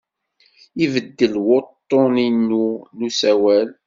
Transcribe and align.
Ibeddel 0.83 1.33
wuḍḍun-inu 1.45 2.65
n 2.97 2.99
usawal. 3.07 3.69